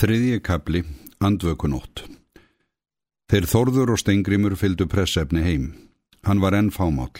Þriðji 0.00 0.38
kapli, 0.40 0.80
andvökunótt. 1.20 2.06
Þeir 3.28 3.46
Þorður 3.50 3.90
og 3.92 3.98
Stengrimur 4.00 4.54
fylgdu 4.56 4.86
pressefni 4.88 5.42
heim. 5.44 5.66
Hann 6.24 6.38
var 6.40 6.54
enn 6.56 6.70
fámál. 6.72 7.12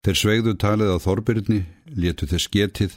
Þeir 0.00 0.16
sveigðu 0.16 0.54
talið 0.56 0.94
að 0.94 1.02
Þorbirni, 1.04 1.58
létu 1.92 2.24
þess 2.30 2.48
getið, 2.54 2.94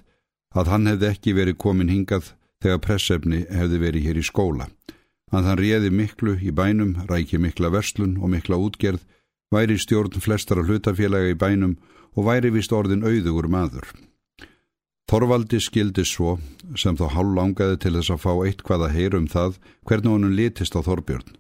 að 0.56 0.72
hann 0.72 0.88
hefði 0.88 1.10
ekki 1.10 1.34
verið 1.36 1.58
komin 1.60 1.92
hingað 1.92 2.30
þegar 2.64 2.80
pressefni 2.86 3.42
hefði 3.52 3.82
verið 3.82 4.08
hér 4.08 4.22
í 4.22 4.24
skóla. 4.24 4.70
Að 5.36 5.50
hann 5.50 5.60
réði 5.60 5.92
miklu 5.92 6.38
í 6.40 6.54
bænum, 6.56 6.94
ræki 7.12 7.36
mikla 7.36 7.74
verslun 7.76 8.16
og 8.16 8.32
mikla 8.32 8.62
útgerð, 8.64 9.04
væri 9.52 9.76
stjórn 9.76 10.24
flestara 10.24 10.64
hlutafélaga 10.64 11.36
í 11.36 11.36
bænum 11.36 11.76
og 12.16 12.32
væri 12.32 12.56
vist 12.56 12.72
orðin 12.72 13.04
auðugur 13.04 13.52
maður. 13.52 13.92
Þorvaldi 15.12 15.58
skildi 15.60 16.06
svo, 16.08 16.38
sem 16.80 16.96
þá 16.96 17.10
hálf 17.12 17.34
langaði 17.36 17.80
til 17.84 17.98
þess 17.98 18.14
að 18.14 18.22
fá 18.24 18.30
eitthvað 18.46 18.86
að 18.86 18.94
heyra 18.96 19.20
um 19.20 19.26
það 19.28 19.58
hvernig 19.90 20.14
honum 20.14 20.38
litist 20.38 20.78
á 20.80 20.80
Þorbjörn. 20.86 21.34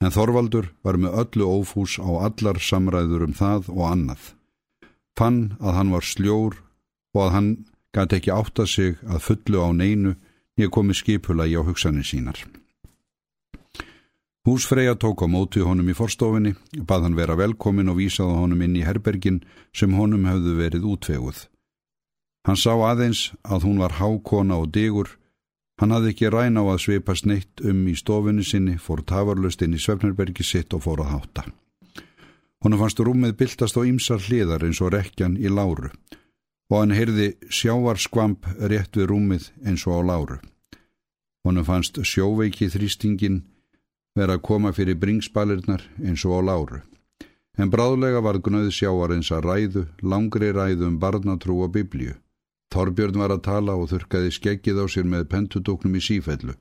En 0.00 0.14
Þorvaldur 0.14 0.70
var 0.80 0.96
með 0.96 1.18
öllu 1.20 1.50
ófús 1.58 1.98
á 2.00 2.08
allar 2.08 2.56
samræður 2.56 3.26
um 3.28 3.36
það 3.36 3.68
og 3.68 3.84
annað. 3.90 4.32
Fann 5.12 5.42
að 5.60 5.76
hann 5.76 5.92
var 5.92 6.08
sljór 6.08 6.56
og 7.12 7.20
að 7.26 7.30
hann 7.36 7.52
gæti 7.92 8.16
ekki 8.16 8.32
átta 8.32 8.64
sig 8.64 8.96
að 9.04 9.24
fullu 9.28 9.60
á 9.60 9.68
neinu 9.76 10.16
nýja 10.56 10.72
komi 10.72 10.96
skipula 10.96 11.44
í 11.44 11.52
á 11.52 11.60
hugsanir 11.60 12.08
sínar. 12.08 12.40
Húsfreyja 14.48 14.96
tók 14.96 15.20
á 15.20 15.28
móti 15.28 15.60
honum 15.60 15.92
í 15.92 15.94
forstofinni, 15.94 16.56
bað 16.80 17.10
hann 17.10 17.20
vera 17.20 17.36
velkomin 17.36 17.92
og 17.92 18.00
vísaði 18.00 18.40
honum 18.40 18.64
inn 18.64 18.80
í 18.80 18.88
herbergin 18.88 19.42
sem 19.76 19.92
honum 20.00 20.24
hefðu 20.32 20.56
verið 20.64 20.88
útveguð. 20.96 21.51
Hann 22.42 22.58
sá 22.58 22.72
aðeins 22.74 23.30
að 23.46 23.68
hún 23.68 23.78
var 23.78 23.98
hákona 24.00 24.58
og 24.58 24.72
digur. 24.74 25.12
Hann 25.78 25.94
hafði 25.94 26.10
ekki 26.12 26.30
ræn 26.30 26.58
á 26.58 26.62
að 26.66 26.80
sveipast 26.84 27.26
neitt 27.26 27.62
um 27.62 27.84
í 27.86 27.94
stofinu 27.94 28.42
sinni, 28.42 28.78
fór 28.78 29.04
tafarlust 29.06 29.62
inn 29.62 29.76
í 29.76 29.82
Svefnerbergi 29.82 30.44
sitt 30.46 30.74
og 30.74 30.82
fór 30.86 31.04
að 31.04 31.12
hátta. 31.14 31.44
Hún 32.62 32.78
fannst 32.78 33.00
rúmið 33.02 33.36
byltast 33.38 33.78
á 33.78 33.82
ýmsar 33.82 34.22
hliðar 34.22 34.66
eins 34.66 34.80
og 34.82 34.92
rekjan 34.94 35.38
í 35.38 35.50
láru 35.50 35.90
og 36.72 36.78
hann 36.78 36.94
heyrði 36.96 37.34
sjávarskvamp 37.52 38.46
rétt 38.70 38.96
við 38.96 39.10
rúmið 39.10 39.50
eins 39.66 39.82
og 39.86 39.98
á 39.98 40.00
láru. 40.08 40.38
Hún 41.44 41.60
fannst 41.66 41.98
sjóveiki 42.06 42.70
þrýstingin 42.72 43.42
vera 44.16 44.38
að 44.38 44.44
koma 44.46 44.72
fyrir 44.72 44.96
bringsbalirnar 45.02 45.84
eins 46.00 46.24
og 46.24 46.38
á 46.38 46.40
láru. 46.48 46.80
En 47.60 47.68
bráðlega 47.68 48.22
var 48.24 48.40
gnöð 48.40 48.70
sjávar 48.72 49.12
eins 49.12 49.28
að 49.34 49.44
ræðu, 49.48 49.82
langri 50.00 50.52
ræðu 50.54 50.88
um 50.88 50.98
barnatrú 51.02 51.58
og 51.66 51.74
biblíu. 51.74 52.14
Þorbjörn 52.72 53.18
var 53.20 53.34
að 53.34 53.44
tala 53.46 53.76
og 53.76 53.90
þurkaði 53.90 54.32
skeggið 54.32 54.80
á 54.80 54.86
sér 54.88 55.08
með 55.08 55.28
pentudóknum 55.32 55.96
í 55.98 56.02
sífellu 56.04 56.54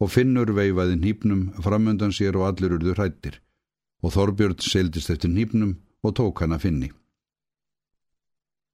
og 0.00 0.10
Finnur 0.14 0.52
veifaði 0.56 0.96
nýpnum 1.00 1.42
framöndan 1.64 2.14
sér 2.16 2.38
og 2.38 2.46
allir 2.48 2.76
urðu 2.76 2.94
hrættir 2.94 3.40
og 4.00 4.14
Þorbjörn 4.14 4.60
seildist 4.64 5.10
eftir 5.12 5.32
nýpnum 5.32 5.76
og 6.06 6.16
tók 6.16 6.40
hann 6.40 6.56
að 6.56 6.64
finni. 6.64 6.90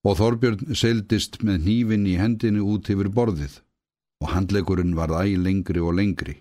Og 0.06 0.18
Þorbjörn 0.20 0.76
seildist 0.78 1.40
með 1.42 1.64
nývin 1.66 2.06
í 2.06 2.14
hendinu 2.20 2.66
út 2.70 2.90
yfir 2.92 3.10
borðið 3.10 3.58
og 4.22 4.30
handlegurinn 4.32 4.94
var 4.96 5.10
æg 5.18 5.34
lengri 5.42 5.82
og 5.82 5.96
lengri. 5.98 6.36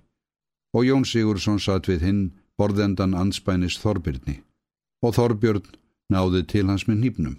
Og 0.75 0.85
Jón 0.85 1.07
Sigursson 1.07 1.59
satt 1.59 1.89
við 1.89 2.05
hinn 2.05 2.21
borðendan 2.59 3.15
anspænis 3.17 3.79
Þorbjörni 3.81 4.41
og 5.01 5.15
Þorbjörn 5.17 5.65
náði 6.13 6.43
til 6.51 6.67
hans 6.69 6.85
með 6.89 7.01
nýpnum 7.01 7.37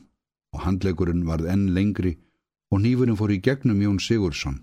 og 0.56 0.64
handlegurinn 0.64 1.26
varð 1.28 1.52
enn 1.52 1.68
lengri 1.76 2.16
og 2.72 2.82
nýfurinn 2.82 3.18
fór 3.18 3.32
í 3.34 3.40
gegnum 3.42 3.82
Jón 3.82 4.00
Sigursson. 4.02 4.60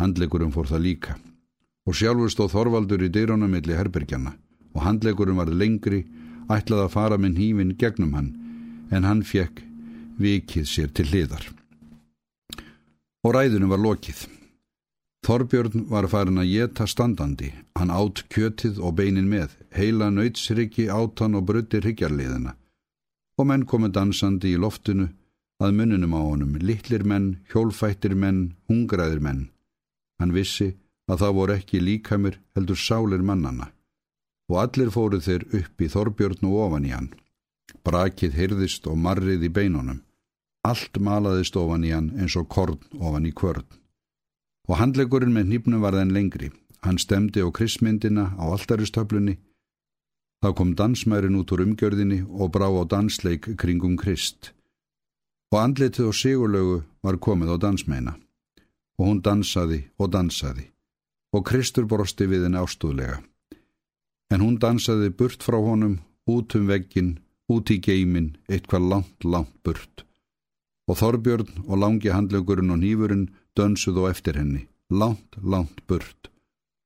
Handlegurinn 0.00 0.52
fór 0.54 0.68
það 0.68 0.84
líka. 0.86 1.16
Og 1.86 1.96
sjálfur 1.96 2.32
stóð 2.32 2.54
Þorvaldur 2.54 3.04
í 3.04 3.10
dyrunum 3.12 3.50
milli 3.50 3.76
herbergjana 3.76 4.34
og 4.74 4.82
handlegurinn 4.82 5.38
var 5.38 5.52
lengri, 5.54 6.00
ætlaði 6.50 6.86
að 6.88 6.94
fara 6.94 7.18
með 7.20 7.36
nýfinn 7.38 7.76
gegnum 7.78 8.14
hann. 8.16 8.30
En 8.90 9.06
hann 9.06 9.22
fekk 9.22 9.62
vikið 10.18 10.66
sér 10.66 10.90
til 10.90 11.06
hliðar. 11.10 11.46
Og 13.24 13.36
ræðunum 13.36 13.70
var 13.70 13.80
lokið. 13.80 14.26
Þorbjörn 15.24 15.86
var 15.88 16.08
farin 16.12 16.42
að 16.42 16.50
geta 16.50 16.84
standandi, 16.90 17.52
hann 17.78 17.94
átt 17.94 18.26
kjötið 18.28 18.82
og 18.82 18.98
beinin 18.98 19.30
með, 19.30 19.54
heila 19.72 20.10
nöytsriki 20.12 20.90
átan 20.92 21.38
og 21.38 21.46
bruttir 21.48 21.86
hyggjarliðina 21.86 22.52
og 23.38 23.48
menn 23.50 23.64
komið 23.66 23.94
dansandi 23.96 24.52
í 24.54 24.60
loftinu 24.60 25.08
að 25.62 25.76
mununum 25.78 26.14
á 26.18 26.20
honum, 26.20 26.56
litlir 26.58 27.04
menn, 27.06 27.38
hjólfættir 27.50 28.14
menn, 28.18 28.54
hungraðir 28.68 29.20
menn. 29.22 29.48
Hann 30.18 30.34
vissi 30.34 30.74
að 31.10 31.20
það 31.22 31.36
voru 31.38 31.54
ekki 31.58 31.82
líkamir 31.82 32.40
heldur 32.56 32.78
sálir 32.80 33.22
mannana 33.22 33.70
og 34.50 34.58
allir 34.60 34.90
fóru 34.92 35.20
þeir 35.24 35.46
upp 35.56 35.80
í 35.80 35.88
Þorbjörn 35.88 36.44
og 36.48 36.56
ofan 36.66 36.88
í 36.88 36.92
hann. 36.92 37.12
Brakið 37.84 38.34
hyrðist 38.36 38.88
og 38.90 38.98
marrið 39.00 39.46
í 39.48 39.50
beinunum. 39.52 40.02
Allt 40.64 41.00
malaðist 41.00 41.56
ofan 41.56 41.84
í 41.84 41.92
hann 41.94 42.10
eins 42.18 42.36
og 42.36 42.48
korn 42.52 42.80
ofan 43.00 43.28
í 43.28 43.32
kvörn. 43.32 43.64
Og 44.68 44.78
handlegurinn 44.80 45.32
með 45.32 45.50
nýpnum 45.52 45.84
var 45.84 45.96
þenn 45.96 46.12
lengri. 46.16 46.50
Hann 46.84 47.00
stemdi 47.00 47.40
á 47.40 47.48
krismyndina 47.48 48.32
á 48.36 48.44
alltaristöflunni. 48.52 49.38
Þá 50.44 50.48
kom 50.56 50.74
dansmærin 50.76 51.40
út 51.40 51.52
úr 51.56 51.64
umgjörðinni 51.64 52.20
og 52.28 52.52
brá 52.52 52.68
á 52.68 52.84
dansleik 52.84 53.48
kringum 53.56 53.96
krist 53.96 54.52
og 55.54 55.60
andlitið 55.62 56.10
og 56.10 56.16
sigurlögu 56.18 56.78
var 57.06 57.22
komið 57.22 57.54
á 57.54 57.56
dansmeina 57.62 58.14
og 58.98 59.04
hún 59.06 59.20
dansaði 59.22 59.84
og 60.02 60.10
dansaði 60.10 60.64
og 61.34 61.44
Kristur 61.46 61.86
brosti 61.90 62.26
við 62.30 62.46
henni 62.46 62.58
ástúðlega. 62.62 63.20
En 64.30 64.42
hún 64.42 64.58
dansaði 64.62 65.10
burt 65.18 65.42
frá 65.46 65.58
honum, 65.58 65.98
út 66.30 66.54
um 66.58 66.68
veggin, 66.70 67.18
út 67.50 67.70
í 67.70 67.80
geimin, 67.82 68.36
eitthvað 68.48 68.88
langt, 68.92 69.26
langt 69.26 69.54
burt. 69.66 70.04
Og 70.88 70.98
Þorbjörn 71.00 71.64
og 71.66 71.80
langi 71.80 72.12
handlegurinn 72.12 72.70
og 72.74 72.80
nýfurinn 72.82 73.26
dönsuð 73.58 74.00
og 74.04 74.10
eftir 74.12 74.38
henni, 74.38 74.66
langt, 74.90 75.38
langt 75.42 75.82
burt. 75.90 76.30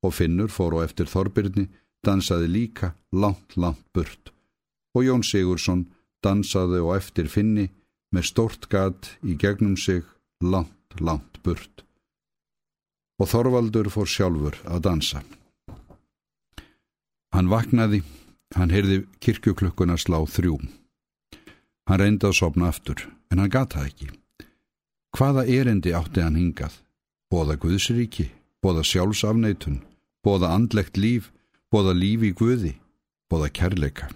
Og 0.05 0.15
Finnur 0.15 0.53
fór 0.53 0.79
og 0.79 0.87
eftir 0.87 1.11
Þorbjörni, 1.11 1.69
dansaði 2.05 2.49
líka 2.49 2.95
langt, 3.13 3.57
langt 3.57 3.85
burt. 3.93 4.33
Og 4.97 5.05
Jón 5.05 5.25
Sigursson 5.27 5.89
dansaði 6.25 6.81
og 6.81 6.97
eftir 6.97 7.29
Finni, 7.29 7.69
með 8.15 8.29
stórt 8.31 8.69
gat 8.73 9.13
í 9.23 9.37
gegnum 9.39 9.77
sig 9.77 10.05
langt, 10.41 11.01
langt 11.01 11.41
burt. 11.45 11.85
Og 13.19 13.29
Þorvaldur 13.29 13.91
fór 13.91 14.09
sjálfur 14.09 14.59
að 14.65 14.85
dansa. 14.87 15.23
Hann 17.35 17.51
vaknaði, 17.51 18.03
hann 18.57 18.73
heyrði 18.73 19.03
kirkjuklukkuna 19.21 19.99
slá 20.01 20.23
þrjú. 20.25 20.57
Hann 21.89 22.01
reyndi 22.01 22.29
að 22.29 22.39
sopna 22.39 22.71
aftur, 22.73 23.05
en 23.33 23.43
hann 23.43 23.53
gata 23.53 23.85
ekki. 23.85 24.09
Hvaða 25.17 25.45
erendi 25.49 25.93
átti 25.97 26.23
hann 26.25 26.39
hingað? 26.39 26.79
Bóða 27.29 27.59
Guðsríki, 27.61 28.31
bóða 28.65 28.85
sjálfsafneitun, 28.87 29.83
bóða 30.25 30.55
andlegt 30.55 30.97
líf, 30.97 31.33
bóða 31.73 31.93
líf 31.97 32.25
í 32.25 32.33
Guði, 32.37 32.75
bóða 33.29 33.51
kærleika. 33.53 34.09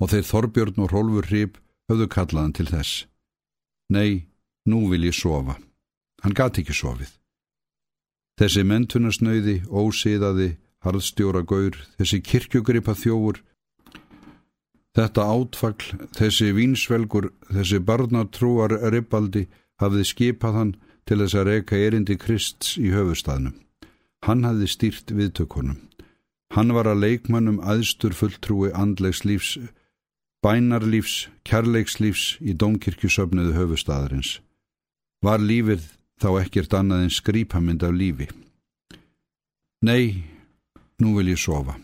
Og 0.00 0.10
þeir 0.12 0.28
Þorbjörn 0.30 0.80
og 0.84 0.92
Rólfur 0.94 1.28
Hrib 1.28 1.58
höfðu 1.90 2.08
kallaðan 2.10 2.54
til 2.56 2.68
þess. 2.70 3.06
Nei, 3.92 4.26
nú 4.68 4.88
vil 4.90 5.04
ég 5.08 5.16
sofa. 5.16 5.58
Hann 6.24 6.36
gati 6.36 6.62
ekki 6.64 6.76
sofið. 6.76 7.10
Þessi 8.40 8.64
mentunasnöyði, 8.66 9.56
ósíðaði, 9.70 10.54
harðstjóra 10.84 11.44
gaur, 11.46 11.76
þessi 11.98 12.20
kirkjugripa 12.24 12.96
þjófur, 12.98 13.42
þetta 14.96 15.26
átfagl, 15.30 15.92
þessi 16.16 16.50
vínsvelgur, 16.56 17.30
þessi 17.52 17.78
barnatrúar 17.78 18.74
ribaldi 18.92 19.46
hafði 19.82 20.04
skipað 20.08 20.58
hann 20.58 20.72
til 21.04 21.20
þess 21.20 21.38
að 21.38 21.48
reyka 21.50 21.78
erindi 21.78 22.16
Krists 22.18 22.76
í 22.80 22.90
höfustafnum. 22.94 23.54
Hann 24.24 24.44
hafði 24.48 24.70
stýrt 24.72 25.12
viðtökunum. 25.12 25.80
Hann 26.54 26.72
var 26.72 26.88
að 26.88 27.02
leikmannum 27.04 27.58
aðstur 27.60 28.14
fulltrúi 28.16 28.70
andlegs 28.72 29.24
lífs 29.26 29.58
bænarlífs, 30.44 31.28
kærleikslífs 31.48 32.36
í 32.44 32.52
dómkirkjusöfnuðu 32.60 33.54
höfustæðarins. 33.56 34.38
Var 35.24 35.40
lífið 35.40 35.86
þá 36.20 36.28
ekkert 36.42 36.76
annað 36.76 37.06
en 37.06 37.14
skrýpamind 37.16 37.84
af 37.86 37.96
lífi? 37.96 38.28
Nei, 39.84 40.24
nú 41.00 41.16
vil 41.16 41.32
ég 41.32 41.40
sofa. 41.40 41.78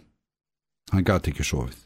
Hann 0.92 1.06
gati 1.08 1.32
ekki 1.32 1.46
sofið. 1.46 1.78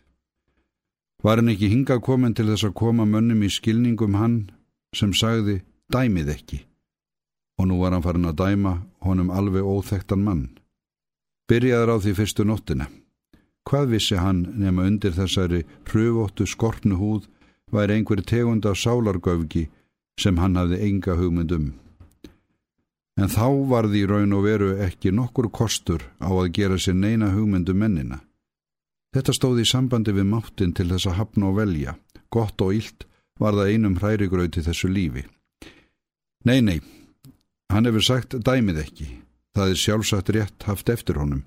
Var 1.25 1.41
hann 1.41 1.53
ekki 1.55 1.71
hinga 1.71 2.01
komin 2.03 2.35
til 2.35 2.51
þess 2.51 2.67
að 2.69 2.79
koma 2.83 3.07
mönnum 3.09 3.47
í 3.47 3.51
skilningum 3.53 4.19
hann 4.19 4.39
sem 4.95 5.15
sagði 5.15 5.63
dæmið 5.95 6.35
ekki 6.35 6.61
og 7.59 7.69
nú 7.71 7.79
var 7.81 7.95
hann 7.95 8.03
farin 8.03 8.27
að 8.27 8.41
dæma 8.41 8.75
honum 9.07 9.31
alveg 9.31 9.63
óþektan 9.63 10.25
mann. 10.27 10.49
Byrjaður 11.49 11.95
á 11.95 11.97
því 12.03 12.15
fyrstu 12.19 12.45
nóttina. 12.45 12.89
Hvað 13.65 13.95
vissi 13.95 14.19
hann 14.21 14.43
nema 14.61 14.85
undir 14.89 15.15
þessari 15.17 15.63
pröfóttu 15.89 16.47
skorpnu 16.47 16.99
húð 17.01 17.29
væri 17.73 17.99
einhver 17.99 18.21
tegund 18.23 18.67
af 18.69 18.77
sálargöfgi 18.77 19.69
sem 20.21 20.37
hann 20.39 20.59
hafði 20.61 20.83
enga 20.89 21.17
hugmynd 21.19 21.55
um. 21.57 21.73
En 23.17 23.31
þá 23.31 23.47
var 23.71 23.89
því 23.89 24.05
raun 24.11 24.35
og 24.35 24.45
veru 24.45 24.71
ekki 24.85 25.13
nokkur 25.15 25.49
kostur 25.55 26.03
á 26.19 26.29
að 26.29 26.53
gera 26.59 26.79
sér 26.79 26.99
neina 26.99 27.31
hugmyndu 27.31 27.75
mennina. 27.75 28.21
Þetta 29.15 29.35
stóði 29.37 29.63
í 29.63 29.71
sambandi 29.71 30.13
við 30.15 30.27
máttin 30.27 30.75
til 30.75 30.89
þess 30.91 31.07
að 31.07 31.19
hafna 31.21 31.51
og 31.53 31.61
velja. 31.61 31.95
Gott 32.35 32.61
og 32.61 32.75
ílt 32.75 33.07
var 33.39 33.55
það 33.55 33.71
einum 33.71 33.99
hrærigrauti 34.01 34.65
þessu 34.67 34.91
lífi. 34.91 35.23
Nei, 36.45 36.61
nei, 36.61 36.81
hann 37.71 37.87
hefur 37.87 38.05
sagt 38.05 38.35
dæmið 38.35 38.83
ekki. 38.83 39.07
Það 39.55 39.71
er 39.71 39.81
sjálfsagt 39.85 40.33
rétt 40.35 40.67
haft 40.67 40.91
eftir 40.91 41.23
honum. 41.23 41.45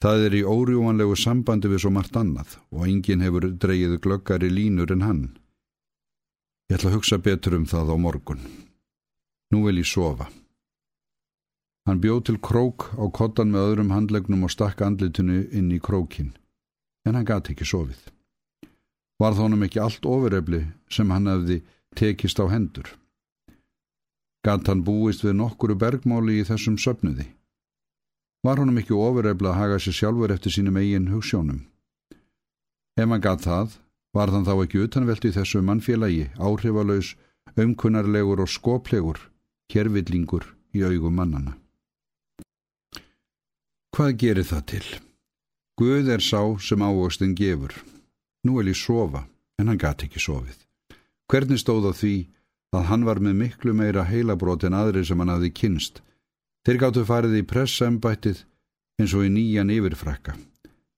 Það 0.00 0.22
er 0.26 0.34
í 0.38 0.40
órjúanlegu 0.48 1.16
sambandi 1.20 1.68
við 1.68 1.82
svo 1.82 1.90
margt 1.92 2.14
annað 2.16 2.54
og 2.72 2.86
enginn 2.88 3.20
hefur 3.20 3.50
dreyið 3.60 3.98
glöggari 4.00 4.48
línur 4.48 4.92
en 4.94 5.04
hann. 5.04 5.24
Ég 6.70 6.78
ætla 6.78 6.88
að 6.88 6.96
hugsa 6.96 7.18
betur 7.20 7.58
um 7.58 7.66
það 7.68 7.92
á 7.92 7.96
morgun. 8.00 8.40
Nú 9.52 9.66
vil 9.66 9.82
ég 9.82 9.88
sofa. 9.90 10.30
Hann 11.84 12.00
bjóð 12.00 12.20
til 12.28 12.38
krók 12.40 12.86
á 12.96 13.04
kottan 13.12 13.52
með 13.52 13.66
öðrum 13.72 13.92
handlegnum 13.92 14.46
og 14.46 14.52
stakk 14.54 14.80
andlitinu 14.86 15.42
inn 15.50 15.68
í 15.74 15.80
krókin, 15.82 16.30
en 17.04 17.18
hann 17.18 17.28
gati 17.28 17.52
ekki 17.52 17.68
sofið. 17.68 18.00
Var 19.20 19.36
þónum 19.36 19.66
ekki 19.66 19.82
allt 19.84 20.06
ofurefli 20.06 20.62
sem 20.88 21.10
hann 21.12 21.28
hefði 21.28 21.58
tekist 21.98 22.40
á 22.40 22.48
hendur. 22.48 22.88
Gat 24.46 24.70
hann 24.70 24.84
búist 24.86 25.26
við 25.26 25.36
nokkuru 25.42 25.76
bergmáli 25.76 26.38
í 26.40 26.46
þessum 26.48 26.78
söpnuði. 26.80 27.26
Var 28.44 28.56
honum 28.56 28.78
ekki 28.80 28.96
ofurefla 28.96 29.52
að 29.52 29.58
haga 29.58 29.78
sér 29.84 29.96
sjálfur 29.98 30.32
eftir 30.32 30.54
sínum 30.54 30.78
eigin 30.80 31.10
hugssjónum? 31.12 31.60
Ef 32.96 33.08
hann 33.08 33.24
gatt 33.24 33.44
það, 33.44 33.74
var 34.16 34.32
þann 34.32 34.46
þá 34.48 34.54
ekki 34.64 34.80
utanvelt 34.86 35.26
í 35.28 35.32
þessu 35.34 35.60
mannfélagi, 35.64 36.30
áhrifalauðs, 36.40 37.14
umkunnarlegur 37.60 38.40
og 38.40 38.48
skoplegur, 38.48 39.20
kjervillingur 39.68 40.48
í 40.72 40.86
augum 40.88 41.20
mannana. 41.20 41.54
Hvað 43.92 44.16
gerir 44.22 44.48
það 44.48 44.66
til? 44.72 44.84
Guð 45.76 46.10
er 46.14 46.24
sá 46.24 46.40
sem 46.64 46.80
ávöxtin 46.80 47.36
gefur. 47.36 47.74
Nú 48.44 48.56
vil 48.56 48.72
ég 48.72 48.78
sofa, 48.80 49.26
en 49.60 49.68
hann 49.68 49.80
gati 49.80 50.08
ekki 50.08 50.20
sofið. 50.22 50.56
Hvernig 51.28 51.60
stóð 51.60 51.90
á 51.90 51.92
því 51.92 52.14
að 52.72 52.86
hann 52.88 53.04
var 53.04 53.20
með 53.20 53.36
miklu 53.42 53.74
meira 53.76 54.06
heilabrót 54.08 54.64
en 54.64 54.76
aðri 54.78 55.04
sem 55.04 55.20
hann 55.20 55.32
hafði 55.32 55.50
kynst, 55.52 56.00
Þeir 56.66 56.78
gáttu 56.82 57.04
farið 57.08 57.38
í 57.40 57.46
pressembættið 57.48 58.44
eins 59.00 59.14
og 59.16 59.24
í 59.24 59.32
nýjan 59.32 59.72
yfirfrakka. 59.72 60.36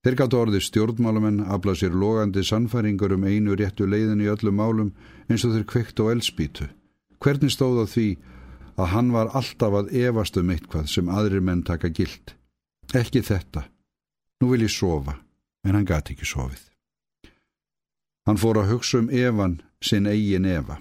Þeir 0.03 0.17
gáttu 0.19 0.39
orðið 0.41 0.65
stjórnmálumenn 0.67 1.45
aflað 1.55 1.79
sér 1.83 1.95
logandi 1.95 2.43
sannfæringur 2.43 3.15
um 3.15 3.27
einu 3.29 3.55
réttu 3.55 3.87
leiðin 3.87 4.25
í 4.25 4.31
öllum 4.33 4.59
málum 4.59 4.91
eins 5.29 5.45
og 5.47 5.55
þeir 5.55 5.69
kveikt 5.71 6.03
á 6.03 6.11
elspítu. 6.11 6.67
Hvernig 7.23 7.55
stóð 7.55 7.85
á 7.85 7.87
því 7.87 8.09
að 8.83 8.91
hann 8.97 9.13
var 9.15 9.31
alltaf 9.39 9.77
að 9.79 9.93
evast 10.03 10.39
um 10.41 10.51
eitthvað 10.51 10.91
sem 10.91 11.07
aðrir 11.07 11.45
menn 11.47 11.63
taka 11.63 11.93
gild? 11.95 12.35
Ekki 12.91 13.23
þetta. 13.23 13.69
Nú 14.43 14.51
vil 14.51 14.67
ég 14.67 14.75
sofa, 14.75 15.21
en 15.63 15.79
hann 15.79 15.87
gati 15.87 16.17
ekki 16.17 16.27
sofið. 16.27 16.65
Hann 18.27 18.39
fór 18.39 18.59
að 18.59 18.73
hugsa 18.73 18.99
um 18.99 19.11
Evan, 19.11 19.61
sinn 19.83 20.07
eigin 20.11 20.47
Eva. 20.47 20.81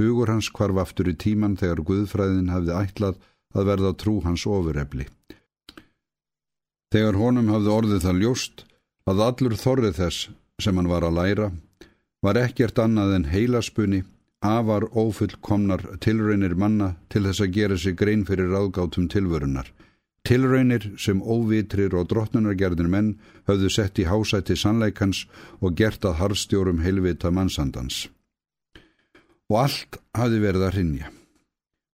Hugur 0.00 0.32
hans 0.32 0.48
kvarf 0.48 0.80
aftur 0.80 1.08
í 1.12 1.16
tíman 1.16 1.58
þegar 1.60 1.84
Guðfræðin 1.88 2.52
hafði 2.52 2.76
ætlað 2.76 3.20
að 3.54 3.72
verða 3.72 3.94
trú 3.98 4.20
hans 4.24 4.46
ofurefli. 4.46 5.06
Þegar 6.90 7.18
honum 7.18 7.50
hafði 7.52 7.74
orðið 7.74 8.06
það 8.06 8.22
ljóst 8.24 8.64
að 9.10 9.24
allur 9.26 9.56
þorrið 9.58 9.98
þess 9.98 10.30
sem 10.60 10.76
hann 10.76 10.90
var 10.90 11.06
að 11.06 11.18
læra 11.18 11.50
var 12.24 12.38
ekkert 12.40 12.78
annað 12.82 13.14
en 13.16 13.28
heilaspunni, 13.32 14.02
afar 14.40 14.86
ófullkomnar 14.96 15.82
tilraunir 16.00 16.54
manna 16.56 16.94
til 17.12 17.26
þess 17.26 17.44
að 17.44 17.54
gera 17.56 17.76
sig 17.76 17.96
grein 18.00 18.24
fyrir 18.28 18.48
ráðgátum 18.52 19.08
tilvörunar. 19.12 19.68
Tilraunir 20.24 20.86
sem 21.00 21.20
óvitrir 21.20 21.94
og 21.96 22.08
drottnunargerðin 22.08 22.90
menn 22.92 23.10
höfðu 23.48 23.70
sett 23.72 24.00
í 24.00 24.08
hásætti 24.08 24.56
sannleikans 24.56 25.26
og 25.60 25.76
gert 25.76 26.04
að 26.04 26.18
harfstjórum 26.20 26.82
heilvita 26.84 27.32
mannsandans. 27.32 28.08
Og 29.52 29.62
allt 29.64 30.00
hafði 30.16 30.44
verið 30.44 30.66
að 30.66 30.76
hrinja. 30.76 31.12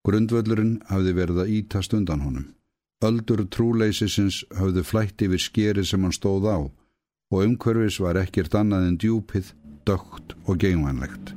Grundvöllurinn 0.06 0.76
hafði 0.86 1.12
verið 1.16 1.42
að 1.42 1.52
ítast 1.58 1.94
undan 1.96 2.22
honum. 2.22 2.50
Öldur 3.04 3.42
trúleysisins 3.50 4.44
hafði 4.56 4.84
flætt 4.86 5.22
yfir 5.26 5.42
skeri 5.42 5.84
sem 5.84 6.04
hann 6.06 6.14
stóð 6.14 6.46
á 6.46 6.58
og 7.34 7.42
umhverfis 7.42 7.98
var 8.00 8.18
ekkert 8.20 8.54
annað 8.54 8.86
en 8.86 8.98
djúpið, 9.02 9.50
dögt 9.86 10.36
og 10.46 10.60
geinvænlegt. 10.62 11.32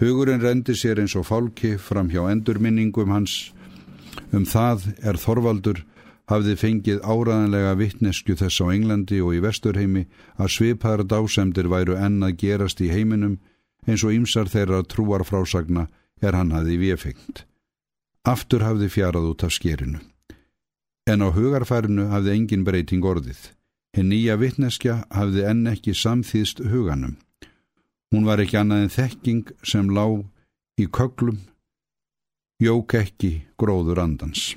Hugurinn 0.00 0.42
rendi 0.42 0.74
sér 0.74 0.98
eins 1.02 1.14
og 1.14 1.28
fálki 1.28 1.76
fram 1.78 2.10
hjá 2.10 2.24
endurminningum 2.32 3.12
hans. 3.14 3.52
Um 4.34 4.46
það 4.48 4.88
er 5.06 5.18
Þorvaldur 5.20 5.84
hafði 6.30 6.56
fengið 6.58 7.04
áraðanlega 7.04 7.76
vittnesku 7.78 8.34
þess 8.38 8.62
á 8.62 8.66
Englandi 8.72 9.20
og 9.22 9.36
í 9.36 9.42
Vesturheimi 9.44 10.06
að 10.38 10.54
svipaðar 10.56 11.04
dásemdir 11.06 11.70
væru 11.70 11.98
enn 11.98 12.18
að 12.26 12.38
gerast 12.42 12.82
í 12.82 12.90
heiminum 12.90 13.38
eins 13.86 14.04
og 14.06 14.14
ýmsar 14.16 14.50
þeirra 14.50 14.82
trúar 14.88 15.26
frásagna 15.28 15.86
er 16.20 16.36
hann 16.36 16.52
hafði 16.54 16.80
viðfengt. 16.82 17.44
Aftur 18.28 18.64
hafði 18.66 18.90
fjarað 18.92 19.30
út 19.32 19.44
af 19.46 19.54
skerinu. 19.56 20.00
En 21.08 21.24
á 21.24 21.28
hugarfærinu 21.32 22.10
hafði 22.12 22.34
engin 22.36 22.64
breyting 22.64 23.04
orðið. 23.04 23.40
Henn 23.96 24.10
nýja 24.12 24.36
vittneskja 24.38 25.04
hafði 25.10 25.46
enn 25.50 25.66
ekki 25.66 25.94
samþýðst 25.96 26.60
huganum. 26.70 27.16
Hún 28.12 28.26
var 28.26 28.42
ekki 28.42 28.58
annað 28.60 28.84
en 28.84 28.92
þekking 28.94 29.54
sem 29.66 29.88
lág 29.94 30.26
í 30.78 30.86
köglum, 30.86 31.40
jók 32.62 32.94
ekki 32.98 33.32
gróður 33.58 34.02
andans. 34.04 34.54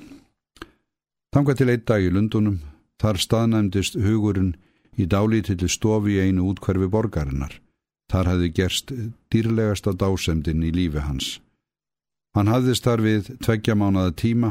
Tanga 1.34 1.54
til 1.54 1.70
eitt 1.72 1.86
dag 1.88 2.04
í 2.04 2.12
Lundunum, 2.12 2.60
þar 3.00 3.18
staðnæmdist 3.18 3.98
hugurinn 3.98 4.54
í 4.98 5.06
dálítilli 5.10 5.70
stofi 5.70 6.20
einu 6.22 6.50
útkverfi 6.52 6.90
borgarinnar. 6.90 7.58
Þar 8.12 8.30
hafði 8.30 8.50
gerst 8.54 8.92
dýrlegasta 9.32 9.94
dásemdinn 9.98 10.62
í 10.62 10.70
lífi 10.74 11.02
hans. 11.02 11.38
Hann 12.34 12.50
hafðist 12.50 12.82
þar 12.82 13.02
við 13.04 13.28
tveggja 13.44 13.76
mánaða 13.78 14.14
tíma. 14.18 14.48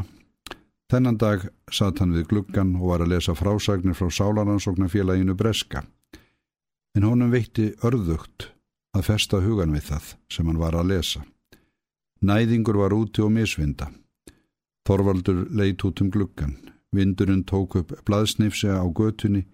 Þennan 0.88 1.18
dag 1.20 1.42
satt 1.72 2.00
hann 2.00 2.14
við 2.16 2.30
gluggan 2.30 2.72
og 2.78 2.94
var 2.94 3.04
að 3.04 3.12
lesa 3.12 3.34
frásagnir 3.36 3.96
frá 3.98 4.08
Sálaransóknarfélaginu 4.08 5.36
Breska. 5.36 5.84
En 6.96 7.04
honum 7.04 7.32
veitti 7.34 7.74
örðugt 7.84 8.48
að 8.96 9.06
festa 9.10 9.42
hugan 9.44 9.74
við 9.76 9.90
það 9.90 10.10
sem 10.32 10.48
hann 10.48 10.62
var 10.62 10.78
að 10.78 10.94
lesa. 10.94 11.24
Næðingur 12.24 12.80
var 12.80 12.96
úti 12.96 13.20
og 13.20 13.34
misvinda. 13.36 13.90
Þorvaldur 14.88 15.44
leitt 15.52 15.84
út 15.84 16.00
um 16.00 16.12
gluggan. 16.12 16.56
Vindurinn 16.94 17.44
tók 17.44 17.76
upp 17.80 17.92
blaðsnifsi 18.06 18.70
á 18.70 18.84
götunni, 18.86 19.44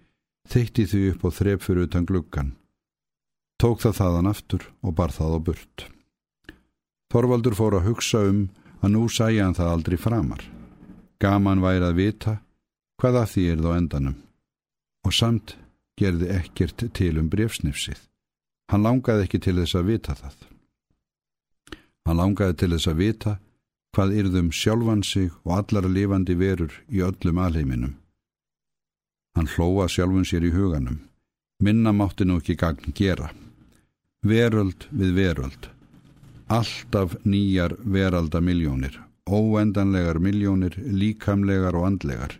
þeitti 0.47 0.85
því 0.87 1.07
upp 1.15 1.25
og 1.27 1.35
þrep 1.35 1.63
fyrir 1.65 1.89
utan 1.89 2.07
gluggan. 2.07 2.53
Tók 3.59 3.81
það 3.83 3.97
þaðan 3.97 4.31
aftur 4.31 4.69
og 4.85 4.95
bar 4.95 5.11
það 5.11 5.35
á 5.35 5.39
burt. 5.49 5.91
Þorvaldur 7.11 7.57
fór 7.57 7.75
að 7.75 7.89
hugsa 7.89 8.21
um 8.23 8.45
að 8.79 8.93
nú 8.93 9.07
sæja 9.11 9.43
hann 9.43 9.57
það 9.57 9.71
aldrei 9.73 9.97
framar. 9.99 10.43
Gaman 11.19 11.63
væri 11.63 11.83
að 11.83 11.97
vita 11.99 12.37
hvaða 13.01 13.25
því 13.27 13.43
er 13.51 13.63
þá 13.65 13.71
endanum 13.75 14.17
og 15.05 15.15
samt 15.17 15.55
gerði 15.99 16.29
ekkert 16.37 16.85
til 16.95 17.17
um 17.19 17.27
brefsnifsið. 17.29 17.99
Hann 18.71 18.85
langaði 18.85 19.25
ekki 19.25 19.41
til 19.43 19.57
þess 19.59 19.75
að 19.75 19.89
vita 19.91 20.15
það. 20.15 20.37
Hann 22.07 22.21
langaði 22.21 22.57
til 22.61 22.71
þess 22.75 22.91
að 22.91 23.01
vita 23.01 23.33
hvað 23.91 24.15
yrðum 24.21 24.53
sjálfan 24.55 25.03
sig 25.03 25.33
og 25.43 25.57
allara 25.57 25.91
lifandi 25.91 26.37
verur 26.39 26.77
í 26.87 27.03
öllum 27.03 27.41
alheiminum. 27.43 27.97
Hann 29.35 29.51
hlóa 29.51 29.89
sjálfun 29.91 30.27
sér 30.27 30.47
í 30.47 30.53
huganum. 30.55 31.01
Minna 31.59 31.91
mátti 31.91 32.23
nú 32.25 32.39
ekki 32.39 32.55
gagn 32.55 32.95
gera. 32.95 33.33
Veröld 34.23 34.87
við 34.95 35.13
veröld 35.17 35.71
alltaf 36.51 37.15
nýjar 37.23 37.77
veraldamiljónir, 37.79 38.99
óendanlegar 39.29 40.19
miljónir, 40.19 40.75
líkamlegar 40.77 41.75
og 41.75 41.85
andlegar. 41.87 42.35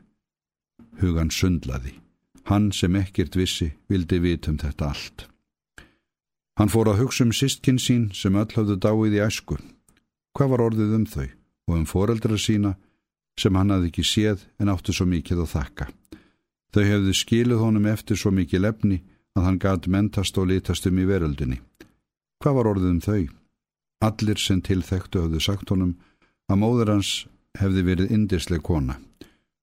Hugan 0.99 1.31
sundlaði. 1.31 1.95
Hann 2.43 2.71
sem 2.75 2.95
ekkert 2.99 3.37
vissi 3.39 3.71
vildi 3.87 4.19
vitum 4.19 4.57
þetta 4.59 4.91
allt. 4.91 5.27
Hann 6.59 6.69
fór 6.69 6.91
að 6.91 7.05
hugsa 7.05 7.23
um 7.23 7.31
sistkinn 7.31 7.79
sín 7.79 8.09
sem 8.13 8.35
öll 8.35 8.51
hafðu 8.51 8.75
dáið 8.75 9.15
í 9.15 9.23
æsku. 9.23 9.57
Hvað 10.35 10.51
var 10.51 10.65
orðið 10.67 10.95
um 10.97 11.05
þau 11.07 11.27
og 11.69 11.75
um 11.77 11.87
foreldra 11.87 12.37
sína 12.37 12.75
sem 13.39 13.55
hann 13.55 13.71
hafði 13.71 13.91
ekki 13.93 14.03
séð 14.03 14.47
en 14.59 14.73
áttu 14.73 14.91
svo 14.91 15.07
mikið 15.07 15.45
að 15.45 15.53
þakka. 15.55 15.87
Þau 16.75 16.83
hefðu 16.83 17.13
skiluð 17.15 17.63
honum 17.63 17.87
eftir 17.87 18.19
svo 18.19 18.31
mikið 18.35 18.65
lefni 18.67 19.03
að 19.37 19.45
hann 19.47 19.59
gæt 19.63 19.87
mentast 19.87 20.37
og 20.37 20.51
litast 20.51 20.87
um 20.89 20.99
í 20.99 21.07
veröldinni. 21.07 21.61
Hvað 22.43 22.57
var 22.57 22.71
orðið 22.73 22.91
um 22.91 23.05
þau? 23.05 23.40
Allir 24.01 24.39
sem 24.41 24.61
tilþektu 24.65 25.21
hafðu 25.25 25.39
sagt 25.45 25.69
honum 25.69 25.93
að 26.49 26.61
móður 26.63 26.91
hans 26.95 27.11
hefði 27.59 27.83
verið 27.85 28.13
indisleg 28.15 28.63
kona. 28.65 28.97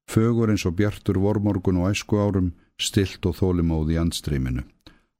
Fögur 0.08 0.52
eins 0.52 0.64
og 0.68 0.76
bjartur 0.78 1.18
vormorgun 1.20 1.80
og 1.82 1.90
æsku 1.90 2.16
árum, 2.16 2.52
stilt 2.80 3.26
og 3.26 3.36
þólimóð 3.40 3.92
í 3.92 3.98
andstreyminu. 4.00 4.62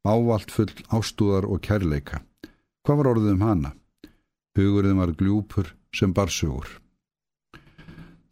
Ávalt 0.07 0.53
full 0.55 0.71
ástúðar 0.95 1.49
og 1.51 1.61
kærleika. 1.67 2.23
Hvað 2.87 3.01
var 3.01 3.11
orðið 3.13 3.35
um 3.35 3.43
hana? 3.45 3.73
Hugurðin 4.57 5.03
var 5.03 5.13
gljúpur 5.19 5.75
sem 5.93 6.15
barsugur. 6.15 6.69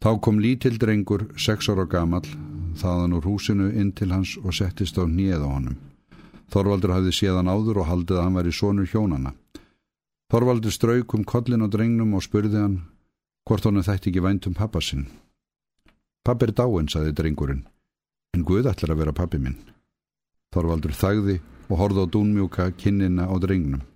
Þá 0.01 0.09
kom 0.23 0.39
lítill 0.39 0.77
drengur, 0.79 1.27
sex 1.37 1.69
ára 1.69 1.85
gamal, 1.89 2.23
þaðan 2.79 3.17
úr 3.17 3.27
húsinu 3.27 3.69
inn 3.73 3.91
til 3.91 4.11
hans 4.13 4.37
og 4.43 4.55
settist 4.55 4.97
á 4.97 5.03
nýið 5.03 5.43
á 5.43 5.49
honum. 5.49 5.77
Þorvaldur 6.53 6.93
hafði 6.95 7.13
séðan 7.17 7.51
áður 7.51 7.81
og 7.83 7.89
haldið 7.91 8.19
að 8.19 8.23
hann 8.23 8.37
væri 8.39 8.53
sonur 8.55 8.87
hjónana. 8.87 9.33
Þorvaldur 10.27 10.73
strauk 10.75 11.13
um 11.15 11.23
kollin 11.23 11.63
á 11.63 11.71
drengnum 11.71 12.17
og 12.17 12.23
spurði 12.25 12.59
hann 12.59 12.81
hvort 13.47 13.63
honum 13.63 13.85
þætti 13.87 14.11
ekki 14.11 14.23
vænt 14.25 14.47
um 14.49 14.55
pappa 14.57 14.81
sinn. 14.83 15.05
Pappi 16.27 16.49
er 16.49 16.51
dáin, 16.51 16.89
saði 16.91 17.13
drengurinn, 17.15 17.63
en 18.35 18.43
Guð 18.43 18.67
ætlar 18.67 18.91
að 18.91 18.99
vera 19.05 19.15
pappi 19.15 19.39
minn. 19.39 19.55
Þorvaldur 20.51 20.91
þagði 20.99 21.37
og 21.69 21.79
horði 21.79 22.03
á 22.03 22.11
dúnmjúka 22.11 22.67
kinnina 22.75 23.29
á 23.31 23.35
drengnum. 23.39 23.87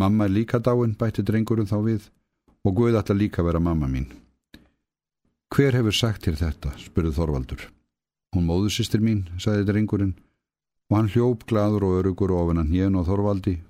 Mamma 0.00 0.24
er 0.24 0.32
líka 0.32 0.64
dáin, 0.64 0.96
bætti 0.96 1.26
drengurinn 1.28 1.68
þá 1.68 1.76
við, 1.84 2.08
og 2.64 2.80
Guð 2.80 2.96
ætlar 2.96 3.20
líka 3.20 3.44
að 3.44 3.52
vera 3.52 3.60
mamma 3.60 3.84
mín. 3.84 4.08
Hver 5.52 5.76
hefur 5.76 5.92
sagt 5.92 6.24
til 6.24 6.38
þetta, 6.40 6.72
spurði 6.80 7.18
Þorvaldur. 7.20 7.68
Hún 8.32 8.48
móðusistir 8.48 9.04
mín, 9.04 9.26
sagði 9.36 9.68
drengurinn, 9.68 10.16
og 10.88 10.96
hann 10.96 11.12
hljóp 11.12 11.44
gladur 11.44 11.84
og 11.84 11.98
örugur 12.00 12.32
ofan 12.32 12.62
hann 12.62 12.72
hén 12.72 12.96
og 12.96 13.10
Þorvaldi, 13.10 13.60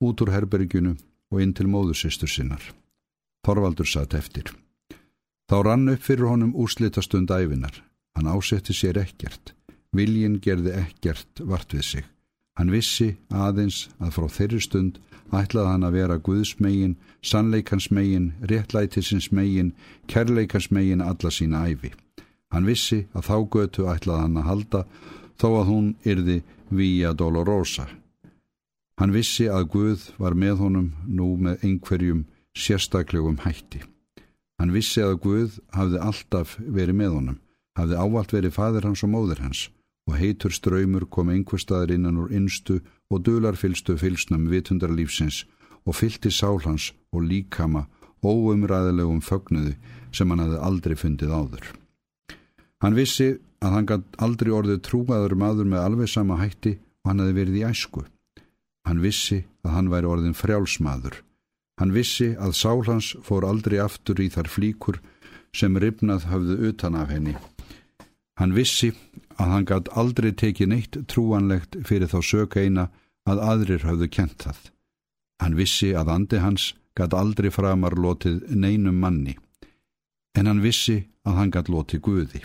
út 0.00 0.24
úr 0.24 0.32
herberginu 0.32 0.96
og 1.34 1.42
inn 1.42 1.54
til 1.56 1.66
móðusistur 1.66 2.30
sinnar. 2.30 2.62
Þorvaldur 3.44 3.90
satt 3.90 4.14
eftir. 4.14 4.54
Þá 5.50 5.56
rann 5.66 5.90
upp 5.92 6.06
fyrir 6.06 6.30
honum 6.30 6.54
úrslitastund 6.56 7.34
æfinar. 7.34 7.82
Hann 8.14 8.30
ásetti 8.30 8.72
sér 8.72 9.02
ekkert. 9.02 9.52
Viljin 9.92 10.38
gerði 10.40 10.72
ekkert 10.78 11.42
vart 11.42 11.74
við 11.74 11.84
sig. 11.90 12.04
Hann 12.54 12.70
vissi 12.70 13.16
aðeins 13.34 13.88
að 13.98 14.14
frá 14.14 14.28
þeirri 14.30 14.60
stund 14.62 15.00
ætlaði 15.34 15.72
hann 15.72 15.86
að 15.88 15.96
vera 15.98 16.20
Guðsmegin, 16.22 16.94
sannleikansmegin, 17.26 18.30
réttlætisinsmegin, 18.50 19.72
kærleikansmegin 20.06 21.02
alla 21.02 21.32
sína 21.34 21.64
æfi. 21.66 21.90
Hann 22.54 22.68
vissi 22.70 23.04
að 23.12 23.28
þá 23.28 23.36
götu 23.56 23.88
ætlaði 23.90 24.22
hann 24.22 24.38
að 24.38 24.48
halda 24.50 24.84
þó 25.40 25.48
að 25.50 25.68
hún 25.72 25.88
yrði 26.06 26.38
Vía 26.70 27.12
Dolorosa. 27.12 27.88
Hann 29.00 29.14
vissi 29.14 29.48
að 29.50 29.68
Guð 29.72 30.10
var 30.22 30.36
með 30.38 30.60
honum 30.62 30.90
nú 31.06 31.34
með 31.36 31.64
einhverjum 31.66 32.24
sérstaklegum 32.54 33.40
hætti. 33.42 33.82
Hann 34.60 34.74
vissi 34.74 35.02
að 35.02 35.18
Guð 35.24 35.56
hafði 35.74 36.02
alltaf 36.08 36.54
verið 36.60 37.00
með 37.00 37.16
honum, 37.16 37.40
hafði 37.74 37.98
ávalt 37.98 38.34
verið 38.36 38.54
fadir 38.54 38.86
hans 38.86 39.02
og 39.02 39.10
móðir 39.10 39.42
hans 39.42 39.64
og 40.04 40.18
heitur 40.20 40.52
ströymur 40.52 41.06
kom 41.08 41.30
einhver 41.32 41.60
staðar 41.60 41.94
innan 41.94 42.20
úr 42.20 42.32
innstu 42.36 42.80
og 43.10 43.24
dularfylstu 43.24 43.96
fylsnum 43.98 44.50
vitundarlífsins 44.52 45.44
og 45.88 45.96
fylti 45.96 46.30
sál 46.30 46.60
hans 46.64 46.92
og 47.12 47.24
líkama 47.24 47.86
óumræðilegum 48.24 49.20
fögnuði 49.24 49.74
sem 50.14 50.30
hann 50.30 50.44
hefði 50.44 50.60
aldrei 50.68 50.96
fundið 50.96 51.34
áður. 51.34 51.66
Hann 52.84 52.96
vissi 52.96 53.34
að 53.64 53.74
hann 53.74 53.88
gætt 53.88 54.18
aldrei 54.24 54.52
orðið 54.52 54.82
trúaður 54.86 55.36
maður 55.40 55.70
með 55.72 55.84
alveg 55.84 56.12
sama 56.12 56.38
hætti 56.40 56.76
og 56.76 57.10
hann 57.10 57.24
hefði 57.24 57.38
verið 57.40 57.60
í 57.60 57.64
æsku. 57.68 58.04
Hann 58.84 59.00
vissi 59.00 59.44
að 59.64 59.74
hann 59.76 59.90
væri 59.92 60.10
orðin 60.10 60.36
frjálsmaður. 60.36 61.22
Hann 61.80 61.94
vissi 61.94 62.34
að 62.36 62.54
sál 62.58 62.84
hans 62.86 63.14
fór 63.24 63.46
aldrei 63.48 63.80
aftur 63.82 64.20
í 64.22 64.28
þar 64.30 64.50
flíkur 64.50 65.00
sem 65.54 65.78
ripnað 65.78 66.28
hafðu 66.30 66.58
utan 66.70 66.98
af 66.98 67.10
henni. 67.10 67.34
Hann 68.38 68.54
vissi 68.54 68.92
að 69.38 69.50
hann 69.54 69.66
gætt 69.68 69.90
aldrei 69.98 70.32
tekið 70.32 70.70
neitt 70.70 70.98
trúanlegt 71.10 71.78
fyrir 71.86 72.10
þá 72.10 72.20
söka 72.22 72.62
eina 72.62 72.88
að 73.30 73.42
aðrir 73.50 73.86
hafðu 73.86 74.08
kent 74.10 74.46
það. 74.46 74.58
Hann 75.42 75.58
vissi 75.58 75.92
að 75.94 76.10
andi 76.14 76.40
hans 76.42 76.72
gætt 76.98 77.14
aldrei 77.14 77.50
framar 77.50 77.96
lotið 77.98 78.42
neinum 78.54 78.98
manni, 79.02 79.36
en 80.38 80.50
hann 80.50 80.62
vissi 80.62 81.00
að 81.26 81.38
hann 81.40 81.54
gætt 81.54 81.70
lotið 81.72 82.02
Guði. 82.06 82.42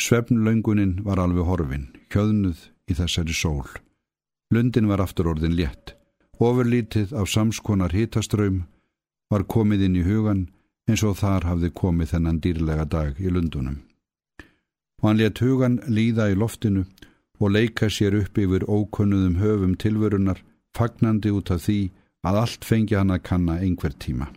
Svefnlöngunin 0.00 1.00
var 1.04 1.20
alveg 1.20 1.46
horfin, 1.46 1.90
hjöðnuð 2.12 2.68
í 2.90 2.96
þessari 2.98 3.34
sól. 3.36 3.66
Lundin 4.50 4.88
var 4.90 5.00
aftur 5.00 5.30
orðin 5.30 5.54
létt. 5.54 5.94
Ofurlítið 6.40 7.12
af 7.14 7.28
samskonar 7.30 7.92
hitaströym 7.94 8.64
var 9.30 9.44
komið 9.46 9.84
inn 9.86 9.98
í 10.00 10.02
hugan 10.02 10.48
eins 10.90 11.04
og 11.06 11.18
þar 11.20 11.46
hafði 11.46 11.70
komið 11.80 12.14
þennan 12.14 12.40
dýrlega 12.42 12.86
dag 12.90 13.20
í 13.20 13.30
lundunum. 13.30 13.78
Og 15.00 15.06
hann 15.08 15.20
let 15.20 15.38
hugan 15.44 15.78
líða 15.86 16.30
í 16.32 16.38
loftinu 16.42 16.84
og 17.40 17.54
leika 17.54 17.88
sér 17.88 18.18
upp 18.18 18.38
yfir 18.38 18.66
ókunnuðum 18.66 19.38
höfum 19.40 19.76
tilverunar, 19.80 20.42
fagnandi 20.76 21.30
út 21.30 21.50
af 21.54 21.62
því 21.64 21.80
að 22.26 22.38
allt 22.42 22.66
fengi 22.66 22.98
hann 22.98 23.14
að 23.14 23.24
kanna 23.28 23.60
einhver 23.62 23.94
tíma. 23.96 24.28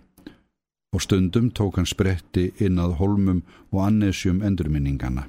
Og 0.93 1.01
stundum 1.01 1.49
tók 1.51 1.79
hann 1.79 1.89
spretti 1.89 2.51
inn 2.63 2.77
að 2.79 2.99
holmum 3.01 3.41
og 3.73 3.79
annesjum 3.87 4.43
endurminningana. 4.45 5.25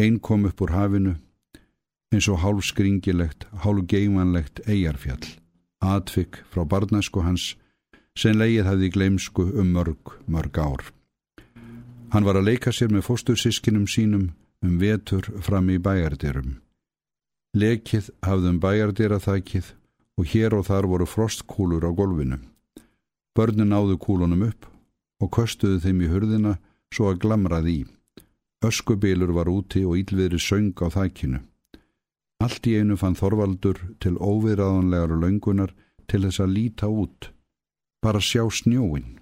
Einn 0.00 0.18
kom 0.18 0.48
upp 0.48 0.60
úr 0.64 0.74
hafinu, 0.74 1.14
eins 2.12 2.28
og 2.28 2.42
hálf 2.42 2.66
skringilegt, 2.68 3.46
hálf 3.64 3.86
geimanlegt 3.88 4.60
eigarfjall, 4.68 5.24
atfik 5.80 6.42
frá 6.52 6.64
barnasku 6.68 7.24
hans, 7.24 7.54
sem 8.18 8.36
leið 8.36 8.66
hafði 8.68 8.90
gleimsku 8.92 9.46
um 9.58 9.72
mörg, 9.72 10.16
mörg 10.28 10.58
ár. 10.60 10.84
Hann 12.12 12.26
var 12.28 12.36
að 12.36 12.50
leika 12.50 12.72
sér 12.72 12.92
með 12.92 13.06
fóstursískinum 13.08 13.86
sínum 13.88 14.32
um 14.62 14.74
vetur 14.78 15.24
fram 15.40 15.70
í 15.72 15.78
bæjardyrum. 15.80 16.58
Lekið 17.56 18.10
hafðum 18.24 18.58
bæjardyra 18.60 19.18
þakkið 19.20 19.72
og 20.20 20.28
hér 20.28 20.56
og 20.56 20.66
þar 20.68 20.88
voru 20.92 21.06
frostkúlur 21.08 21.84
á 21.88 21.90
golfinu. 21.96 22.38
Börnin 23.32 23.72
náðu 23.72 23.96
kúlunum 23.96 24.44
upp 24.50 24.68
og 25.24 25.32
köstuðu 25.32 25.80
þeim 25.80 26.04
í 26.04 26.10
hurðina 26.12 26.52
svo 26.92 27.08
að 27.08 27.22
glamraði 27.24 27.74
í. 27.80 27.82
Öskubilur 28.62 29.32
var 29.34 29.48
úti 29.48 29.82
og 29.88 29.96
ílviðri 29.98 30.38
söng 30.38 30.76
á 30.84 30.86
þakkinu. 30.92 31.40
Allt 32.42 32.66
í 32.66 32.74
einu 32.80 32.96
fann 32.98 33.14
Þorvaldur 33.14 33.78
til 34.02 34.16
óviðraðanlegar 34.18 35.12
og 35.14 35.20
löngunar 35.22 35.72
til 36.10 36.24
þess 36.24 36.42
að 36.42 36.54
líta 36.56 36.88
út, 36.90 37.28
bara 38.02 38.18
sjá 38.18 38.42
snjóin. 38.50 39.20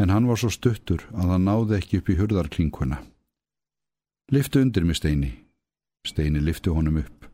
En 0.00 0.08
hann 0.08 0.28
var 0.30 0.40
svo 0.40 0.48
stuttur 0.54 1.04
að 1.12 1.34
hann 1.34 1.44
náði 1.44 1.76
ekki 1.76 2.00
upp 2.00 2.08
í 2.08 2.16
hurðarklinguna. 2.16 3.02
Liftu 4.32 4.62
undir 4.64 4.86
mig 4.88 4.96
steini. 4.96 5.32
Steini 6.06 6.40
liftu 6.40 6.72
honum 6.72 7.02
upp 7.02 7.28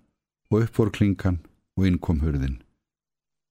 og 0.50 0.64
upp 0.64 0.78
voru 0.78 0.94
klinkan 0.99 1.38
og 1.78 1.87
inn 1.87 2.02
kom 2.02 2.25
hurðin. 2.25 2.58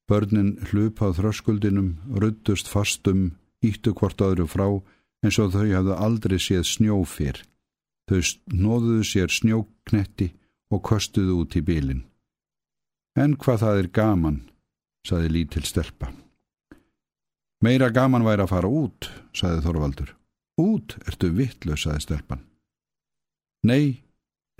Börnin 0.10 0.58
hlupað 0.68 1.20
þröskuldinum, 1.20 1.96
ruttust 2.20 2.68
fastum, 2.68 3.38
íttu 3.64 3.96
hvort 3.96 4.20
aðru 4.22 4.50
frá 4.52 4.68
eins 5.24 5.40
og 5.40 5.56
þau 5.56 5.70
hafðu 5.72 5.96
aldrei 5.96 6.40
séð 6.40 6.68
snjó 6.68 7.00
fyrr. 7.08 7.40
Þau 8.10 8.20
nóðuðu 8.52 9.06
sér 9.08 9.32
snjóknetti 9.32 10.34
og 10.74 10.84
kostuðu 10.86 11.42
út 11.44 11.56
í 11.58 11.64
bílin. 11.66 12.04
En 13.16 13.38
hvað 13.40 13.62
það 13.64 13.82
er 13.82 13.90
gaman, 13.96 14.40
saði 15.08 15.32
lítil 15.32 15.64
stelpa. 15.68 16.12
Meira 17.64 17.90
gaman 17.94 18.26
væri 18.26 18.44
að 18.44 18.52
fara 18.52 18.70
út, 18.70 19.08
saði 19.34 19.64
Þorvaldur. 19.64 20.12
Út, 20.62 20.98
ertu 21.08 21.32
vittlu, 21.36 21.78
saði 21.80 22.04
stelpan. 22.04 22.44
Nei, 23.66 24.04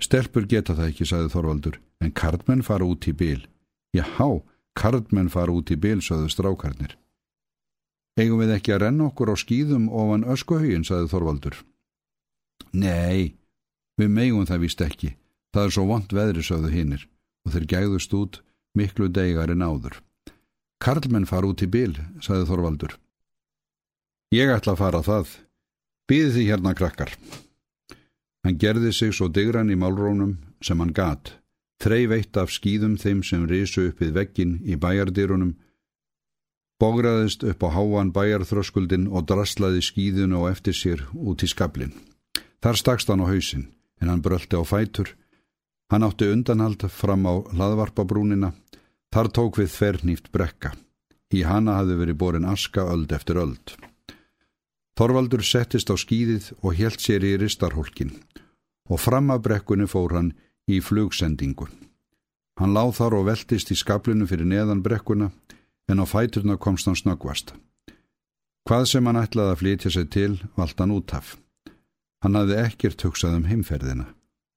stelpur 0.02 0.46
geta 0.48 0.74
það 0.76 0.90
ekki, 0.90 1.08
sagði 1.08 1.32
Þorvaldur, 1.34 1.76
en 2.02 2.14
kardmenn 2.16 2.64
fara 2.66 2.88
út 2.88 3.06
í 3.06 3.14
bil. 3.16 3.44
Jáhá, 3.96 4.40
kardmenn 4.76 5.30
fara 5.32 5.54
út 5.54 5.70
í 5.70 5.76
bil, 5.80 6.00
sagðu 6.04 6.32
strákarnir. 6.32 6.96
Eigum 8.16 8.40
við 8.40 8.54
ekki 8.56 8.72
að 8.72 8.86
renna 8.86 9.10
okkur 9.10 9.32
á 9.32 9.36
skýðum 9.36 9.90
ofan 9.92 10.24
öskuhauðin, 10.32 10.86
sagði 10.88 11.12
Þorvaldur. 11.12 11.60
Nei, 12.72 13.36
við 14.00 14.12
megum 14.12 14.48
það 14.48 14.62
vist 14.64 14.82
ekki. 14.84 15.12
Það 15.56 15.70
er 15.70 15.72
svo 15.72 15.86
vond 15.88 16.10
veðri, 16.12 16.42
sagðu 16.44 16.68
hinnir, 16.68 17.04
og 17.46 17.54
þeir 17.54 17.62
gæðust 17.70 18.12
út 18.12 18.34
miklu 18.76 19.06
degar 19.08 19.48
en 19.48 19.64
áður. 19.64 20.02
Karlmenn 20.84 21.24
fara 21.24 21.48
út 21.48 21.64
í 21.64 21.68
bil, 21.72 21.94
sagði 22.20 22.44
Þorvaldur. 22.50 22.98
Ég 24.36 24.52
ætla 24.52 24.74
að 24.74 24.82
fara 24.82 25.00
það. 25.06 25.32
Býði 26.12 26.34
því 26.34 26.44
hérna 26.50 26.74
krakkar. 26.76 27.14
Hann 28.44 28.60
gerði 28.60 28.92
sig 28.92 29.16
svo 29.16 29.30
digran 29.32 29.72
í 29.72 29.80
málrónum 29.80 30.36
sem 30.60 30.76
hann 30.76 30.92
gat, 30.92 31.32
þrei 31.80 32.04
veitt 32.12 32.36
af 32.36 32.52
skýðum 32.52 33.00
þeim 33.00 33.24
sem 33.24 33.48
risu 33.48 33.88
upp 33.88 34.04
við 34.04 34.12
veggin 34.20 34.58
í 34.60 34.76
bæjardýrunum, 34.76 35.56
bógraðist 36.76 37.48
upp 37.48 37.64
á 37.64 37.72
háan 37.72 38.12
bæjarþröskuldin 38.12 39.08
og 39.08 39.24
drasslaði 39.32 39.80
skýðunu 39.88 40.44
og 40.44 40.50
eftir 40.52 40.76
sér 40.76 41.08
út 41.16 41.40
í 41.40 41.48
skablin. 41.48 41.96
Þar 42.60 42.84
stakst 42.84 43.08
hann 43.08 43.24
á 43.24 43.32
hausin, 43.32 43.70
en 44.04 44.12
hann 44.12 44.20
bröldi 44.20 44.52
á 44.52 44.62
fætur. 44.68 45.16
Hann 45.92 46.02
átti 46.02 46.26
undanhald 46.32 46.82
fram 46.90 47.26
á 47.30 47.34
hlaðvarpabrúnina, 47.54 48.52
þar 49.14 49.28
tók 49.30 49.60
við 49.60 49.70
þvernýft 49.70 50.32
brekka. 50.34 50.72
Í 51.34 51.42
hana 51.46 51.78
hafði 51.78 51.98
verið 52.00 52.18
borin 52.22 52.48
aska 52.48 52.86
öld 52.90 53.12
eftir 53.14 53.38
öld. 53.42 53.74
Þorvaldur 54.96 55.44
settist 55.44 55.90
á 55.92 55.96
skýðið 55.98 56.52
og 56.62 56.78
helt 56.78 57.02
sér 57.02 57.24
í 57.26 57.36
ristarholkin 57.36 58.14
og 58.88 59.02
fram 59.02 59.32
af 59.34 59.42
brekkunni 59.44 59.86
fór 59.90 60.14
hann 60.16 60.32
í 60.70 60.78
flugsendingu. 60.80 61.66
Hann 62.56 62.72
láð 62.72 62.94
þar 62.98 63.18
og 63.18 63.26
veltist 63.28 63.70
í 63.74 63.76
skablinu 63.76 64.26
fyrir 64.30 64.48
neðan 64.48 64.82
brekkuna 64.82 65.30
en 65.90 66.02
á 66.02 66.04
fæturna 66.08 66.56
komst 66.56 66.88
hann 66.88 66.98
snöggvast. 66.98 67.52
Hvað 68.66 68.86
sem 68.90 69.06
hann 69.06 69.20
ætlaði 69.20 69.52
að 69.52 69.60
flytja 69.60 69.90
sig 69.94 70.06
til, 70.10 70.32
vald 70.56 70.78
hann 70.80 70.94
út 70.94 71.12
af. 71.14 71.36
Hann 72.24 72.38
hafði 72.38 72.56
ekkert 72.64 73.04
hugsað 73.06 73.36
um 73.38 73.50
heimferðina. 73.50 74.08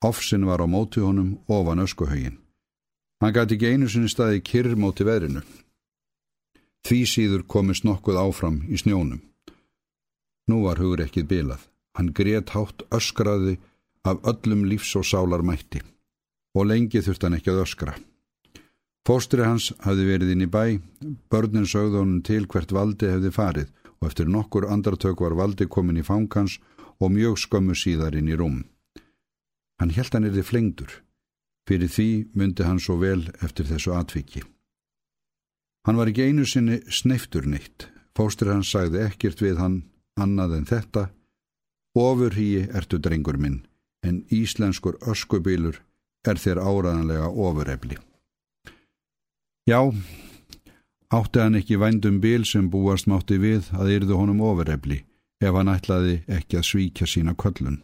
Offsin 0.02 0.46
var 0.46 0.64
á 0.64 0.68
móti 0.68 1.02
honum 1.04 1.40
ofan 1.48 1.84
öskuhaugin. 1.84 2.38
Hann 3.22 3.34
gæti 3.34 3.56
ekki 3.56 3.72
einu 3.74 3.90
sinni 3.90 4.10
staði 4.10 4.40
kyrr 4.50 4.78
móti 4.80 5.04
veðrinu. 5.04 5.42
Því 6.88 7.00
síður 7.14 7.44
komist 7.54 7.84
nokkuð 7.84 8.20
áfram 8.22 8.62
í 8.72 8.80
snjónum. 8.80 9.20
Nú 10.48 10.64
var 10.64 10.80
hugur 10.80 11.04
ekkið 11.04 11.28
bilað. 11.32 11.66
Hann 11.98 12.14
greiðt 12.16 12.54
hátt 12.56 12.86
öskraði 12.96 13.58
af 14.08 14.24
öllum 14.24 14.64
lífs 14.72 14.96
og 14.96 15.04
sálar 15.04 15.44
mætti 15.44 15.84
og 16.56 16.66
lengi 16.72 17.02
þurft 17.04 17.26
hann 17.26 17.36
ekki 17.38 17.52
að 17.52 17.62
öskra. 17.66 17.94
Fóstri 19.06 19.46
hans 19.46 19.70
hafði 19.84 20.08
verið 20.10 20.32
inn 20.34 20.46
í 20.46 20.50
bæ, 20.50 20.80
börnin 21.32 21.68
sögðu 21.68 22.02
honum 22.02 22.24
til 22.26 22.48
hvert 22.48 22.72
valdi 22.76 23.12
hefði 23.12 23.32
farið 23.36 23.70
og 24.00 24.10
eftir 24.10 24.32
nokkur 24.32 24.68
andartök 24.72 25.22
var 25.26 25.36
valdi 25.40 25.68
komin 25.68 26.00
í 26.02 26.06
fangans 26.08 26.58
og 27.00 27.14
mjög 27.16 27.40
skömmu 27.44 27.76
síðar 27.76 28.18
inn 28.20 28.32
í 28.32 28.38
rúm. 28.40 28.64
Hann 29.80 29.94
held 29.96 30.14
hann 30.14 30.28
erði 30.28 30.44
flengdur. 30.44 30.92
Fyrir 31.68 31.92
því 31.92 32.10
myndi 32.36 32.66
hann 32.66 32.82
svo 32.82 32.98
vel 33.00 33.30
eftir 33.46 33.68
þessu 33.70 33.94
atviki. 33.96 34.44
Hann 35.88 36.00
var 36.00 36.10
ekki 36.12 36.28
einu 36.28 36.46
sinni 36.46 36.82
sneiftur 36.92 37.48
neitt. 37.48 37.88
Fóstri 38.18 38.52
hans 38.52 38.72
sagði 38.74 39.06
ekkert 39.06 39.42
við 39.42 39.62
hann 39.62 39.78
annað 40.20 40.58
en 40.58 40.68
þetta. 40.70 41.04
Ofur 41.98 42.36
hýi 42.36 42.68
ertu 42.76 43.00
drengur 43.00 43.40
minn, 43.40 43.64
en 44.06 44.22
íslenskur 44.30 45.00
öskubilur 45.10 45.80
er 46.28 46.38
þér 46.38 46.62
áraðanlega 46.62 47.30
ofurefli. 47.32 47.98
Já, 49.70 49.82
átti 51.10 51.42
hann 51.42 51.58
ekki 51.60 51.80
vændum 51.80 52.20
bil 52.22 52.46
sem 52.46 52.70
búast 52.70 53.08
mátti 53.10 53.40
við 53.42 53.72
að 53.74 53.94
yrðu 53.98 54.20
honum 54.20 54.44
ofurefli 54.46 55.04
ef 55.40 55.56
hann 55.56 55.72
ætlaði 55.72 56.20
ekki 56.28 56.60
að 56.60 56.68
svíkja 56.70 57.08
sína 57.08 57.36
köllun. 57.40 57.80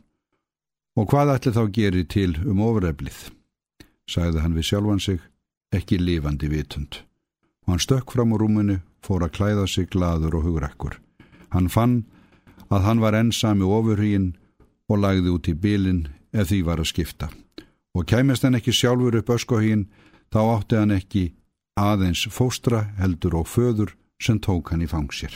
Og 0.95 1.09
hvað 1.11 1.33
ætli 1.33 1.51
þá 1.51 1.63
geri 1.75 2.03
til 2.07 2.33
um 2.47 2.61
ofureflið? 2.63 3.17
Sagði 4.07 4.43
hann 4.43 4.55
við 4.55 4.67
sjálfan 4.69 5.01
sig, 5.03 5.19
ekki 5.75 5.97
lifandi 5.99 6.47
vitund. 6.47 7.01
Og 7.65 7.73
hann 7.73 7.83
stökk 7.83 8.13
fram 8.15 8.31
úr 8.31 8.45
rúmunu, 8.45 8.77
fór 9.03 9.25
að 9.25 9.33
klæða 9.35 9.65
sig 9.67 9.89
gladur 9.91 10.37
og 10.39 10.45
hugrakkur. 10.47 10.99
Hann 11.51 11.67
fann 11.69 12.05
að 12.71 12.85
hann 12.87 13.01
var 13.03 13.17
ensami 13.17 13.67
ofurhýinn 13.67 14.35
og 14.87 15.01
lagði 15.01 15.33
út 15.33 15.49
í 15.51 15.55
bilin 15.65 16.05
ef 16.31 16.47
því 16.49 16.61
var 16.69 16.79
að 16.79 16.91
skipta. 16.93 17.29
Og 17.95 18.07
kæmest 18.07 18.47
hann 18.47 18.55
ekki 18.55 18.71
sjálfur 18.75 19.19
upp 19.19 19.33
öskohýinn, 19.35 19.89
þá 20.31 20.39
átti 20.55 20.79
hann 20.79 20.95
ekki 20.95 21.25
aðeins 21.75 22.23
fóstra 22.31 22.85
heldur 23.01 23.35
og 23.41 23.51
föður 23.51 23.95
sem 24.21 24.39
tók 24.39 24.71
hann 24.71 24.85
í 24.85 24.87
fangsir. 24.87 25.35